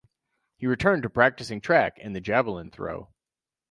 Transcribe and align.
He 0.57 0.65
returned 0.65 1.03
to 1.03 1.11
practicing 1.11 1.61
track 1.61 1.99
and 2.01 2.15
the 2.15 2.21
javelin 2.21 2.71
throw. 2.71 3.13